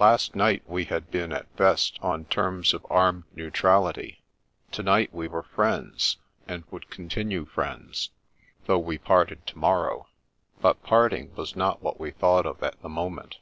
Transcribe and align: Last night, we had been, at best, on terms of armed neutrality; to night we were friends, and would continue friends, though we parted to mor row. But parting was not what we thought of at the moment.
Last 0.00 0.34
night, 0.34 0.64
we 0.66 0.86
had 0.86 1.08
been, 1.08 1.32
at 1.32 1.54
best, 1.54 2.00
on 2.02 2.24
terms 2.24 2.74
of 2.74 2.84
armed 2.90 3.22
neutrality; 3.36 4.24
to 4.72 4.82
night 4.82 5.14
we 5.14 5.28
were 5.28 5.44
friends, 5.44 6.16
and 6.48 6.64
would 6.72 6.90
continue 6.90 7.44
friends, 7.44 8.10
though 8.66 8.80
we 8.80 8.98
parted 8.98 9.46
to 9.46 9.56
mor 9.56 9.84
row. 9.84 10.06
But 10.60 10.82
parting 10.82 11.32
was 11.36 11.54
not 11.54 11.80
what 11.80 12.00
we 12.00 12.10
thought 12.10 12.44
of 12.44 12.60
at 12.60 12.82
the 12.82 12.88
moment. 12.88 13.36